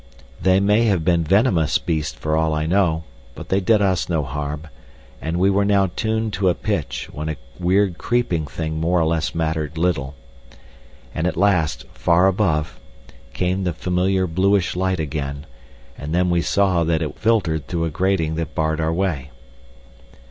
[0.41, 3.03] They may have been venomous beasts for all I know,
[3.35, 4.65] but they did us no harm,
[5.21, 9.05] and we were now tuned to a pitch when a weird creeping thing more or
[9.05, 10.15] less mattered little.
[11.13, 12.79] And at last, far above,
[13.33, 15.45] came the familiar bluish light again,
[15.99, 19.29] and then we saw that it filtered through a grating that barred our way.